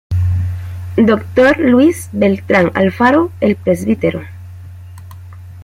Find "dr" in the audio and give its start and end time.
0.97-1.59